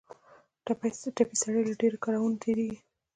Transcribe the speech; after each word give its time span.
ټپي 0.65 1.35
سړی 1.41 1.61
له 1.69 1.73
ډېرو 1.81 1.97
کړاوونو 2.03 2.41
تېرېږي. 2.43 2.79